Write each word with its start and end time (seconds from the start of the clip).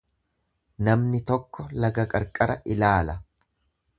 Namni 0.87 1.19
tokko 1.31 1.67
laga 1.85 2.07
qarqara 2.15 2.57
ilaala. 2.77 3.19